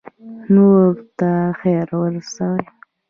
نورو 0.53 1.03
ته 1.17 1.31
خیر 1.59 1.87
ورسوئ 2.01 2.63